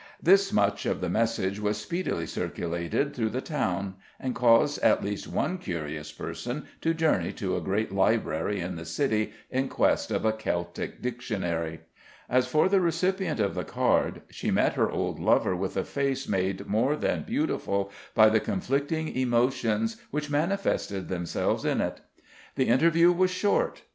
[0.19, 5.27] This much of the message was speedily circulated through the town, and caused at least
[5.27, 10.25] one curious person to journey to a great library in the city in quest of
[10.25, 11.81] a Celtic dictionary.
[12.27, 16.27] As for the recipient of the card, she met her old lover with a face
[16.27, 22.01] made more than beautiful by the conflicting emotions which manifested themselves in it.
[22.55, 23.83] The interview was short.